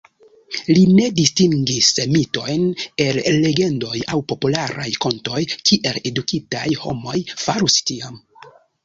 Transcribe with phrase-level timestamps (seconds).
[0.75, 2.63] Li ne distingis mitojn
[3.05, 8.19] el legendoj aŭ popularaj kontoj kiel edukitaj homoj farus tiam.